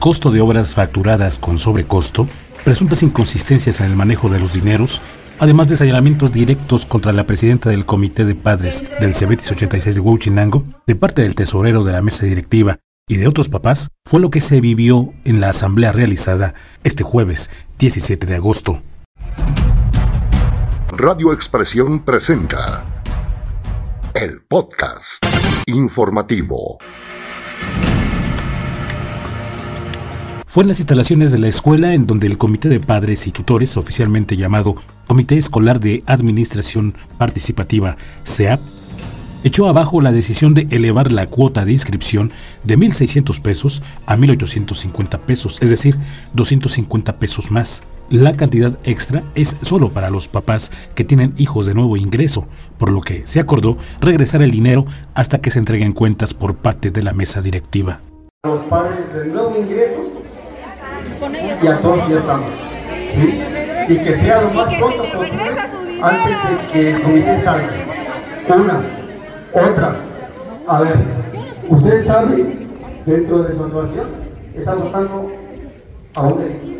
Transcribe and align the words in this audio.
costo 0.00 0.30
de 0.30 0.40
obras 0.40 0.74
facturadas 0.74 1.38
con 1.38 1.58
sobrecosto, 1.58 2.26
presuntas 2.64 3.02
inconsistencias 3.02 3.80
en 3.80 3.86
el 3.86 3.96
manejo 3.96 4.30
de 4.30 4.40
los 4.40 4.54
dineros, 4.54 5.02
además 5.38 5.68
de 5.68 5.76
señalamientos 5.76 6.32
directos 6.32 6.86
contra 6.86 7.12
la 7.12 7.26
presidenta 7.26 7.68
del 7.68 7.84
Comité 7.84 8.24
de 8.24 8.34
Padres 8.34 8.82
del 8.98 9.14
Cebetis 9.14 9.52
86 9.52 9.94
de 9.94 10.00
Huachinango, 10.00 10.64
de 10.86 10.96
parte 10.96 11.20
del 11.20 11.34
tesorero 11.34 11.84
de 11.84 11.92
la 11.92 12.00
mesa 12.00 12.24
directiva 12.24 12.78
y 13.06 13.18
de 13.18 13.28
otros 13.28 13.50
papás, 13.50 13.90
fue 14.06 14.20
lo 14.20 14.30
que 14.30 14.40
se 14.40 14.62
vivió 14.62 15.12
en 15.24 15.40
la 15.40 15.50
asamblea 15.50 15.92
realizada 15.92 16.54
este 16.82 17.04
jueves 17.04 17.50
17 17.78 18.26
de 18.26 18.36
agosto. 18.36 18.82
Radio 20.96 21.34
Expresión 21.34 22.04
presenta 22.06 23.02
el 24.14 24.40
podcast 24.48 25.24
informativo. 25.66 26.78
Fue 30.50 30.64
en 30.64 30.68
las 30.68 30.80
instalaciones 30.80 31.30
de 31.30 31.38
la 31.38 31.46
escuela 31.46 31.94
en 31.94 32.08
donde 32.08 32.26
el 32.26 32.36
Comité 32.36 32.68
de 32.68 32.80
Padres 32.80 33.28
y 33.28 33.30
Tutores, 33.30 33.76
oficialmente 33.76 34.36
llamado 34.36 34.74
Comité 35.06 35.38
Escolar 35.38 35.78
de 35.78 36.02
Administración 36.06 36.96
Participativa, 37.18 37.96
SEAP, 38.24 38.60
echó 39.44 39.68
abajo 39.68 40.00
la 40.00 40.10
decisión 40.10 40.52
de 40.54 40.66
elevar 40.72 41.12
la 41.12 41.28
cuota 41.28 41.64
de 41.64 41.70
inscripción 41.70 42.32
de 42.64 42.76
1.600 42.76 43.40
pesos 43.40 43.84
a 44.06 44.16
1.850 44.16 45.20
pesos, 45.20 45.62
es 45.62 45.70
decir, 45.70 45.96
250 46.34 47.12
pesos 47.20 47.52
más. 47.52 47.84
La 48.10 48.32
cantidad 48.32 48.76
extra 48.82 49.22
es 49.36 49.56
solo 49.62 49.90
para 49.90 50.10
los 50.10 50.26
papás 50.26 50.72
que 50.96 51.04
tienen 51.04 51.32
hijos 51.36 51.66
de 51.66 51.74
nuevo 51.74 51.96
ingreso, 51.96 52.48
por 52.76 52.90
lo 52.90 53.02
que 53.02 53.24
se 53.24 53.38
acordó 53.38 53.78
regresar 54.00 54.42
el 54.42 54.50
dinero 54.50 54.84
hasta 55.14 55.40
que 55.40 55.52
se 55.52 55.60
entreguen 55.60 55.92
cuentas 55.92 56.34
por 56.34 56.56
parte 56.56 56.90
de 56.90 57.04
la 57.04 57.12
mesa 57.12 57.40
directiva. 57.40 58.00
Los 58.42 58.58
padres 58.62 59.14
de 59.14 59.26
nuevo 59.26 59.56
ingreso 59.56 60.19
y 61.62 61.66
a 61.66 61.78
todos 61.80 62.08
ya 62.08 62.18
estamos. 62.18 62.52
¿sí? 63.12 63.40
Y 63.88 63.98
que 63.98 64.16
sea 64.16 64.42
lo 64.42 64.50
más 64.50 64.68
pronto 64.74 65.02
posible 65.12 65.50
antes 66.02 66.36
de 66.50 66.72
que 66.72 66.90
el 66.90 67.02
comité 67.02 67.38
salga. 67.40 67.68
Una, 68.48 68.80
otra. 69.52 69.96
A 70.66 70.80
ver, 70.80 70.96
usted 71.68 72.06
sabe, 72.06 72.68
dentro 73.06 73.42
de 73.42 73.56
su 73.56 73.64
asociación, 73.64 74.08
está 74.54 74.74
votando 74.74 75.30
a 76.14 76.20
un 76.22 76.38
delito. 76.38 76.70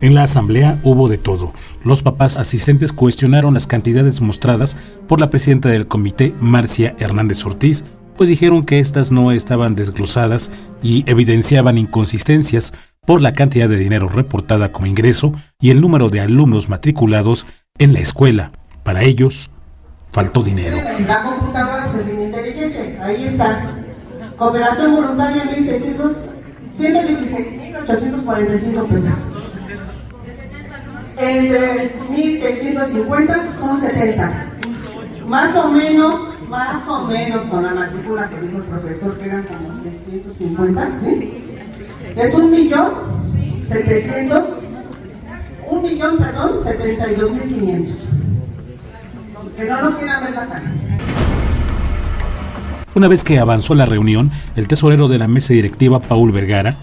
En 0.00 0.14
la 0.14 0.22
asamblea 0.22 0.80
hubo 0.82 1.08
de 1.08 1.18
todo. 1.18 1.52
Los 1.84 2.02
papás 2.02 2.38
asistentes 2.38 2.92
cuestionaron 2.92 3.52
las 3.52 3.66
cantidades 3.66 4.22
mostradas 4.22 4.78
por 5.06 5.20
la 5.20 5.28
presidenta 5.28 5.68
del 5.68 5.88
comité, 5.88 6.34
Marcia 6.40 6.94
Hernández 6.98 7.44
Ortiz, 7.44 7.84
pues 8.20 8.28
dijeron 8.28 8.64
que 8.64 8.80
éstas 8.80 9.12
no 9.12 9.32
estaban 9.32 9.74
desglosadas 9.74 10.50
y 10.82 11.10
evidenciaban 11.10 11.78
inconsistencias 11.78 12.74
por 13.06 13.22
la 13.22 13.32
cantidad 13.32 13.66
de 13.66 13.76
dinero 13.76 14.10
reportada 14.10 14.72
como 14.72 14.88
ingreso 14.88 15.32
y 15.58 15.70
el 15.70 15.80
número 15.80 16.10
de 16.10 16.20
alumnos 16.20 16.68
matriculados 16.68 17.46
en 17.78 17.94
la 17.94 18.00
escuela. 18.00 18.52
Para 18.82 19.04
ellos, 19.04 19.48
faltó 20.10 20.42
dinero. 20.42 20.76
La 21.06 21.22
computadora 21.22 21.88
es 21.88 22.12
inteligente, 22.12 22.98
ahí 23.02 23.24
está. 23.24 23.70
Cooperación 24.36 24.96
voluntaria 24.96 25.46
1600, 25.46 26.18
116.845 26.76 28.86
pesos. 28.86 29.14
Entre 31.16 31.96
1650 32.10 33.56
son 33.56 33.80
70. 33.80 34.46
Más 35.26 35.56
o 35.56 35.68
menos, 35.68 36.29
más 36.50 36.86
o 36.88 37.04
menos 37.06 37.44
con 37.46 37.62
la 37.62 37.72
matrícula 37.72 38.28
que 38.28 38.40
dijo 38.40 38.58
el 38.58 38.64
profesor 38.64 39.16
que 39.16 39.26
eran 39.26 39.44
como 39.44 39.80
650, 39.82 40.96
¿sí? 40.96 41.44
Es 42.16 42.34
un 42.34 42.50
millón 42.50 43.10
setecientos, 43.70 44.62
un 45.68 45.82
millón, 45.82 46.18
perdón, 46.18 46.58
setenta 46.58 47.10
y 47.10 47.14
dos 47.14 47.30
mil 47.30 47.42
quinientos. 47.42 48.08
Que 49.56 49.64
no 49.66 49.80
nos 49.80 49.94
quieran 49.94 50.24
ver 50.24 50.32
la 50.32 50.46
cara. 50.46 50.72
Una 52.94 53.06
vez 53.06 53.22
que 53.22 53.38
avanzó 53.38 53.76
la 53.76 53.86
reunión, 53.86 54.32
el 54.56 54.66
tesorero 54.66 55.06
de 55.06 55.18
la 55.18 55.28
mesa 55.28 55.52
directiva, 55.52 56.00
Paul 56.00 56.32
Vergara, 56.32 56.74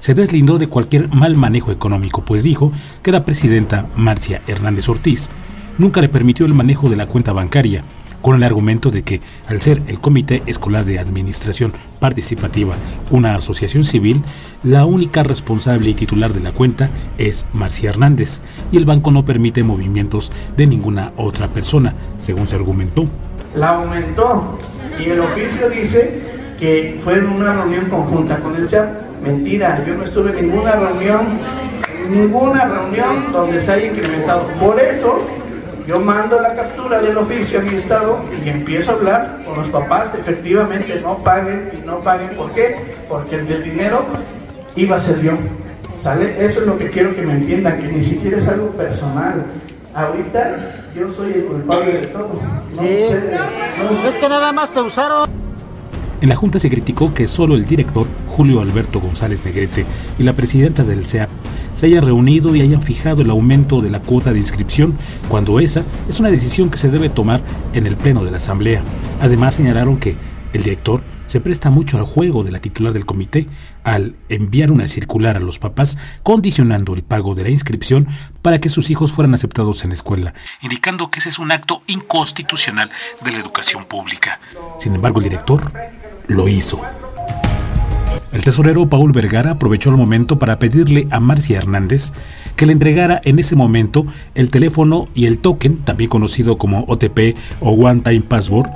se 0.00 0.14
deslindó 0.14 0.58
de 0.58 0.66
cualquier 0.68 1.08
mal 1.08 1.36
manejo 1.36 1.70
económico, 1.70 2.24
pues 2.24 2.42
dijo 2.42 2.72
que 3.02 3.12
la 3.12 3.24
presidenta 3.24 3.86
Marcia 3.96 4.42
Hernández 4.48 4.88
Ortiz 4.88 5.30
nunca 5.78 6.00
le 6.00 6.08
permitió 6.08 6.44
el 6.46 6.54
manejo 6.54 6.90
de 6.90 6.96
la 6.96 7.06
cuenta 7.06 7.32
bancaria, 7.32 7.82
con 8.26 8.34
el 8.34 8.42
argumento 8.42 8.90
de 8.90 9.04
que, 9.04 9.20
al 9.46 9.60
ser 9.60 9.80
el 9.86 10.00
Comité 10.00 10.42
Escolar 10.46 10.84
de 10.84 10.98
Administración 10.98 11.72
Participativa 12.00 12.74
una 13.12 13.36
asociación 13.36 13.84
civil, 13.84 14.20
la 14.64 14.84
única 14.84 15.22
responsable 15.22 15.90
y 15.90 15.94
titular 15.94 16.32
de 16.32 16.40
la 16.40 16.50
cuenta 16.50 16.90
es 17.18 17.46
Marcia 17.52 17.90
Hernández, 17.90 18.40
y 18.72 18.78
el 18.78 18.84
banco 18.84 19.12
no 19.12 19.24
permite 19.24 19.62
movimientos 19.62 20.32
de 20.56 20.66
ninguna 20.66 21.12
otra 21.16 21.46
persona, 21.46 21.94
según 22.18 22.48
se 22.48 22.56
argumentó. 22.56 23.06
La 23.54 23.76
aumentó 23.76 24.58
y 24.98 25.08
el 25.08 25.20
oficio 25.20 25.70
dice 25.70 26.20
que 26.58 26.98
fue 26.98 27.18
en 27.18 27.28
una 27.28 27.52
reunión 27.52 27.88
conjunta 27.88 28.40
con 28.40 28.56
el 28.56 28.68
SEAP. 28.68 29.22
Mentira, 29.22 29.84
yo 29.86 29.94
no 29.94 30.02
estuve 30.02 30.36
en 30.36 30.50
ninguna 30.50 30.72
reunión, 30.72 31.28
ninguna 32.10 32.64
reunión 32.64 33.30
donde 33.30 33.60
se 33.60 33.70
haya 33.70 33.86
incrementado. 33.86 34.48
Por 34.58 34.80
eso 34.80 35.24
yo 35.86 36.00
mando 36.00 36.40
la 36.40 36.54
captura 36.54 37.00
del 37.00 37.16
oficio 37.16 37.60
a 37.60 37.62
mi 37.62 37.76
estado 37.76 38.20
y 38.44 38.48
empiezo 38.48 38.90
a 38.90 38.94
hablar 38.94 39.38
con 39.44 39.56
los 39.56 39.68
papás, 39.68 40.14
efectivamente 40.18 41.00
no 41.00 41.18
paguen 41.18 41.70
y 41.80 41.86
no 41.86 42.00
paguen. 42.00 42.36
¿Por 42.36 42.52
qué? 42.52 42.76
Porque 43.08 43.36
el 43.36 43.46
del 43.46 43.62
dinero 43.62 44.04
iba 44.74 44.96
a 44.96 45.00
ser 45.00 45.22
yo. 45.22 45.32
¿Sale? 45.98 46.44
Eso 46.44 46.60
es 46.60 46.66
lo 46.66 46.76
que 46.76 46.90
quiero 46.90 47.14
que 47.14 47.22
me 47.22 47.34
entiendan, 47.34 47.78
que 47.80 47.88
ni 47.88 48.02
siquiera 48.02 48.38
es 48.38 48.48
algo 48.48 48.68
personal. 48.70 49.44
Ahorita 49.94 50.82
yo 50.94 51.10
soy 51.10 51.32
el 51.32 51.44
culpable 51.44 51.92
de 51.92 52.06
todo. 52.08 52.40
No 52.74 52.82
ustedes, 52.82 53.50
Es 54.06 54.16
que 54.16 54.28
nada 54.28 54.52
más 54.52 54.72
te 54.72 54.80
usaron. 54.80 55.30
En 56.20 56.28
la 56.28 56.36
Junta 56.36 56.58
se 56.58 56.68
criticó 56.68 57.14
que 57.14 57.28
solo 57.28 57.54
el 57.54 57.64
director 57.64 58.06
Julio 58.36 58.60
Alberto 58.60 59.00
González 59.00 59.44
Negrete 59.44 59.86
y 60.18 60.22
la 60.22 60.32
presidenta 60.32 60.82
del 60.82 61.06
CEAP 61.06 61.28
se 61.76 61.84
hayan 61.84 62.06
reunido 62.06 62.56
y 62.56 62.62
hayan 62.62 62.82
fijado 62.82 63.20
el 63.20 63.28
aumento 63.28 63.82
de 63.82 63.90
la 63.90 64.00
cuota 64.00 64.32
de 64.32 64.38
inscripción, 64.38 64.96
cuando 65.28 65.60
esa 65.60 65.84
es 66.08 66.18
una 66.18 66.30
decisión 66.30 66.70
que 66.70 66.78
se 66.78 66.88
debe 66.88 67.10
tomar 67.10 67.42
en 67.74 67.86
el 67.86 67.96
Pleno 67.96 68.24
de 68.24 68.30
la 68.30 68.38
Asamblea. 68.38 68.82
Además 69.20 69.56
señalaron 69.56 69.98
que 69.98 70.16
el 70.54 70.62
director 70.62 71.02
se 71.26 71.38
presta 71.40 71.68
mucho 71.68 71.98
al 71.98 72.04
juego 72.04 72.44
de 72.44 72.50
la 72.50 72.60
titular 72.60 72.94
del 72.94 73.04
comité 73.04 73.46
al 73.84 74.14
enviar 74.30 74.72
una 74.72 74.88
circular 74.88 75.36
a 75.36 75.40
los 75.40 75.58
papás 75.58 75.98
condicionando 76.22 76.94
el 76.94 77.02
pago 77.02 77.34
de 77.34 77.42
la 77.42 77.50
inscripción 77.50 78.08
para 78.40 78.58
que 78.58 78.70
sus 78.70 78.88
hijos 78.88 79.12
fueran 79.12 79.34
aceptados 79.34 79.84
en 79.84 79.90
la 79.90 79.96
escuela, 79.96 80.32
indicando 80.62 81.10
que 81.10 81.18
ese 81.18 81.28
es 81.28 81.38
un 81.38 81.52
acto 81.52 81.82
inconstitucional 81.88 82.90
de 83.22 83.32
la 83.32 83.38
educación 83.38 83.84
pública. 83.84 84.40
Sin 84.78 84.94
embargo, 84.94 85.18
el 85.18 85.24
director 85.24 85.72
lo 86.26 86.48
hizo. 86.48 86.80
El 88.36 88.44
tesorero 88.44 88.86
Paul 88.86 89.12
Vergara 89.12 89.52
aprovechó 89.52 89.88
el 89.88 89.96
momento 89.96 90.38
para 90.38 90.58
pedirle 90.58 91.08
a 91.10 91.20
Marcia 91.20 91.56
Hernández 91.56 92.12
que 92.54 92.66
le 92.66 92.72
entregara 92.74 93.18
en 93.24 93.38
ese 93.38 93.56
momento 93.56 94.04
el 94.34 94.50
teléfono 94.50 95.08
y 95.14 95.24
el 95.24 95.38
token, 95.38 95.78
también 95.78 96.10
conocido 96.10 96.58
como 96.58 96.84
OTP 96.86 97.34
o 97.60 97.70
One 97.70 98.02
Time 98.02 98.20
Password, 98.20 98.68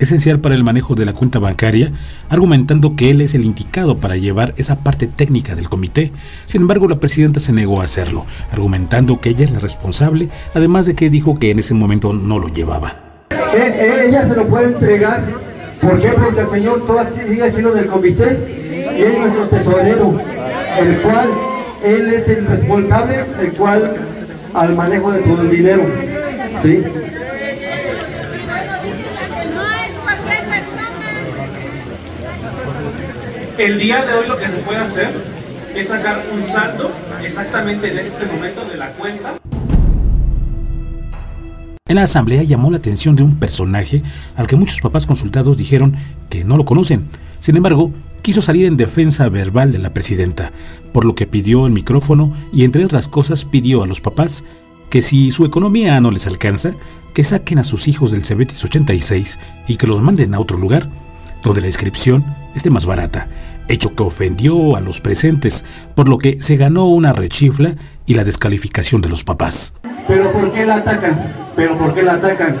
esencial 0.00 0.40
para 0.40 0.56
el 0.56 0.64
manejo 0.64 0.96
de 0.96 1.04
la 1.04 1.12
cuenta 1.12 1.38
bancaria, 1.38 1.92
argumentando 2.28 2.96
que 2.96 3.10
él 3.10 3.20
es 3.20 3.36
el 3.36 3.44
indicado 3.44 3.98
para 3.98 4.16
llevar 4.16 4.52
esa 4.56 4.80
parte 4.80 5.06
técnica 5.06 5.54
del 5.54 5.68
comité. 5.68 6.10
Sin 6.46 6.62
embargo, 6.62 6.88
la 6.88 6.98
presidenta 6.98 7.38
se 7.38 7.52
negó 7.52 7.82
a 7.82 7.84
hacerlo, 7.84 8.26
argumentando 8.50 9.20
que 9.20 9.28
ella 9.28 9.44
es 9.44 9.52
la 9.52 9.60
responsable, 9.60 10.28
además 10.56 10.86
de 10.86 10.96
que 10.96 11.08
dijo 11.08 11.36
que 11.36 11.52
en 11.52 11.60
ese 11.60 11.74
momento 11.74 12.12
no 12.12 12.40
lo 12.40 12.48
llevaba. 12.48 12.96
Eh, 13.30 13.58
eh, 13.58 14.08
ella 14.08 14.24
se 14.24 14.34
lo 14.34 14.48
puede 14.48 14.72
entregar, 14.72 15.51
¿por 15.82 16.00
qué? 16.00 16.08
Porque 16.08 16.40
el 16.40 16.48
señor 16.48 16.86
todavía 16.86 17.26
sigue 17.26 17.50
siendo 17.50 17.72
del 17.72 17.86
comité 17.86 18.38
y 18.96 19.02
es 19.02 19.18
nuestro 19.18 19.48
tesorero, 19.48 20.18
el 20.78 21.02
cual 21.02 21.28
él 21.82 22.14
es 22.14 22.28
el 22.28 22.46
responsable, 22.46 23.16
el 23.40 23.52
cual 23.52 23.96
al 24.54 24.74
manejo 24.74 25.12
de 25.12 25.20
todo 25.20 25.42
el 25.42 25.50
dinero. 25.50 25.82
¿sí? 26.62 26.84
El 33.58 33.78
día 33.78 34.04
de 34.04 34.14
hoy 34.14 34.26
lo 34.26 34.38
que 34.38 34.48
se 34.48 34.56
puede 34.58 34.78
hacer 34.78 35.10
es 35.74 35.88
sacar 35.88 36.22
un 36.32 36.42
saldo 36.42 36.90
exactamente 37.22 37.90
en 37.90 37.98
este 37.98 38.24
momento 38.26 38.64
de 38.64 38.76
la 38.76 38.88
cuenta. 38.90 39.41
En 41.92 41.96
la 41.96 42.04
asamblea 42.04 42.42
llamó 42.42 42.70
la 42.70 42.78
atención 42.78 43.16
de 43.16 43.22
un 43.22 43.36
personaje 43.36 44.02
al 44.34 44.46
que 44.46 44.56
muchos 44.56 44.80
papás 44.80 45.04
consultados 45.04 45.58
dijeron 45.58 45.94
que 46.30 46.42
no 46.42 46.56
lo 46.56 46.64
conocen. 46.64 47.10
Sin 47.38 47.54
embargo, 47.54 47.92
quiso 48.22 48.40
salir 48.40 48.64
en 48.64 48.78
defensa 48.78 49.28
verbal 49.28 49.72
de 49.72 49.78
la 49.78 49.92
presidenta, 49.92 50.52
por 50.94 51.04
lo 51.04 51.14
que 51.14 51.26
pidió 51.26 51.66
el 51.66 51.72
micrófono 51.74 52.32
y 52.50 52.64
entre 52.64 52.86
otras 52.86 53.08
cosas 53.08 53.44
pidió 53.44 53.82
a 53.82 53.86
los 53.86 54.00
papás 54.00 54.42
que 54.88 55.02
si 55.02 55.30
su 55.32 55.44
economía 55.44 56.00
no 56.00 56.10
les 56.10 56.26
alcanza, 56.26 56.72
que 57.12 57.24
saquen 57.24 57.58
a 57.58 57.62
sus 57.62 57.86
hijos 57.88 58.10
del 58.10 58.24
Cebetis 58.24 58.64
86 58.64 59.38
y 59.68 59.76
que 59.76 59.86
los 59.86 60.00
manden 60.00 60.32
a 60.32 60.40
otro 60.40 60.56
lugar, 60.56 60.88
donde 61.44 61.60
la 61.60 61.66
inscripción 61.66 62.24
esté 62.54 62.70
más 62.70 62.86
barata. 62.86 63.28
Hecho 63.72 63.94
que 63.94 64.02
ofendió 64.02 64.76
a 64.76 64.80
los 64.80 65.00
presentes, 65.00 65.64
por 65.94 66.08
lo 66.08 66.18
que 66.18 66.40
se 66.40 66.56
ganó 66.56 66.88
una 66.88 67.12
rechifla 67.12 67.74
y 68.06 68.14
la 68.14 68.24
descalificación 68.24 69.00
de 69.00 69.08
los 69.08 69.24
papás. 69.24 69.74
¿Pero 70.06 70.32
por 70.32 70.50
qué 70.52 70.66
la 70.66 70.76
atacan? 70.76 71.32
¿Pero 71.56 71.76
por 71.78 71.94
qué 71.94 72.02
la 72.02 72.14
atacan? 72.14 72.56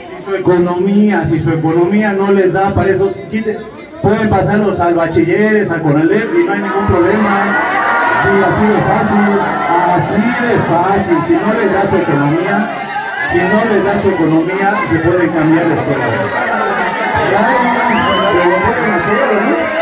Si 0.00 0.24
su 0.24 0.34
economía, 0.34 1.26
si 1.26 1.38
su 1.38 1.50
economía 1.50 2.12
no 2.12 2.32
les 2.32 2.52
da 2.52 2.74
para 2.74 2.90
esos... 2.90 3.18
Pueden 4.02 4.30
pasarlos 4.30 4.78
al 4.78 4.94
bachilleres, 4.94 5.70
al 5.70 5.82
Conalep 5.82 6.32
y 6.32 6.44
no 6.44 6.52
hay 6.52 6.60
ningún 6.60 6.86
problema. 6.86 7.58
Sí, 8.22 8.28
así 8.48 8.66
de 8.66 8.78
fácil, 8.82 9.18
así 9.96 10.14
de 10.14 10.58
fácil. 10.70 11.16
Si 11.26 11.32
no 11.34 11.52
les 11.54 11.72
da 11.72 11.90
su 11.90 11.96
economía, 11.96 12.70
si 13.32 13.38
no 13.38 13.74
les 13.74 13.84
da 13.84 14.00
su 14.00 14.08
economía, 14.10 14.78
se 14.88 14.98
puede 14.98 15.28
cambiar 15.30 15.66
de 15.66 15.74
escuela. 15.74 16.06
Claro, 17.30 17.56
pero 18.32 18.50
lo 18.50 18.56
pueden 18.66 18.92
hacer, 18.92 19.42
¿no? 19.42 19.77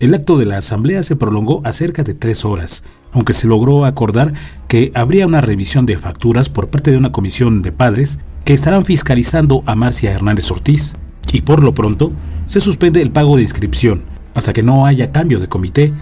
El 0.00 0.14
acto 0.14 0.38
de 0.38 0.44
la 0.44 0.58
asamblea 0.58 1.02
se 1.02 1.16
prolongó 1.16 1.60
a 1.64 1.72
cerca 1.72 2.04
de 2.04 2.14
tres 2.14 2.44
horas, 2.44 2.84
aunque 3.12 3.32
se 3.32 3.48
logró 3.48 3.84
acordar 3.84 4.32
que 4.68 4.92
habría 4.94 5.26
una 5.26 5.40
revisión 5.40 5.86
de 5.86 5.98
facturas 5.98 6.48
por 6.48 6.68
parte 6.68 6.92
de 6.92 6.96
una 6.96 7.10
comisión 7.10 7.62
de 7.62 7.72
padres 7.72 8.20
que 8.44 8.52
estarán 8.52 8.84
fiscalizando 8.84 9.64
a 9.66 9.74
Marcia 9.74 10.12
Hernández 10.12 10.50
Ortiz, 10.52 10.94
y 11.32 11.40
por 11.40 11.64
lo 11.64 11.74
pronto 11.74 12.12
se 12.46 12.60
suspende 12.60 13.02
el 13.02 13.10
pago 13.10 13.36
de 13.36 13.42
inscripción 13.42 14.04
hasta 14.34 14.52
que 14.52 14.62
no 14.62 14.86
haya 14.86 15.10
cambio 15.10 15.40
de 15.40 15.48
comité 15.48 15.92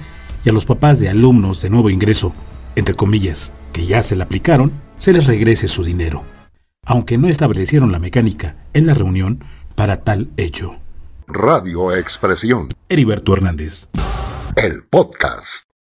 y 0.44 0.50
a 0.50 0.52
los 0.52 0.66
papás 0.66 1.00
de 1.00 1.08
alumnos 1.08 1.62
de 1.62 1.70
nuevo 1.70 1.88
ingreso, 1.88 2.32
entre 2.76 2.94
comillas, 2.94 3.52
que 3.76 3.84
ya 3.84 4.02
se 4.02 4.16
le 4.16 4.22
aplicaron, 4.22 4.72
se 4.96 5.12
les 5.12 5.26
regrese 5.26 5.68
su 5.68 5.84
dinero, 5.84 6.24
aunque 6.86 7.18
no 7.18 7.28
establecieron 7.28 7.92
la 7.92 7.98
mecánica 7.98 8.56
en 8.72 8.86
la 8.86 8.94
reunión 8.94 9.44
para 9.74 10.00
tal 10.00 10.30
hecho. 10.38 10.76
Radio 11.26 11.94
Expresión. 11.94 12.72
Heriberto 12.88 13.34
Hernández. 13.34 13.90
El 14.56 14.82
podcast. 14.84 15.66